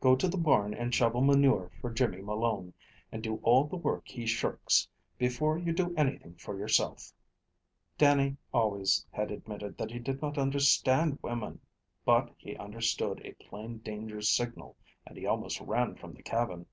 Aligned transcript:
"Go 0.00 0.14
to 0.14 0.28
the 0.28 0.38
barn, 0.38 0.74
and 0.74 0.94
shovel 0.94 1.22
manure 1.22 1.68
for 1.80 1.90
Jimmy 1.90 2.22
Malone, 2.22 2.72
and 3.10 3.20
do 3.20 3.40
all 3.42 3.64
the 3.64 3.74
work 3.76 4.06
he 4.06 4.26
shirks, 4.26 4.86
before 5.18 5.58
you 5.58 5.72
do 5.72 5.92
anything 5.96 6.36
for 6.36 6.56
yoursilf." 6.56 7.12
Dannie 7.98 8.36
always 8.54 9.04
had 9.10 9.32
admitted 9.32 9.76
that 9.78 9.90
he 9.90 9.98
did 9.98 10.22
not 10.22 10.38
understand 10.38 11.18
women, 11.20 11.60
but 12.04 12.32
he 12.38 12.54
understood 12.56 13.22
a 13.24 13.32
plain 13.44 13.78
danger 13.78 14.20
signal, 14.20 14.76
and 15.04 15.16
he 15.18 15.26
almost 15.26 15.60
ran 15.60 15.96
from 15.96 16.12
the 16.14 16.22
cabin. 16.22 16.66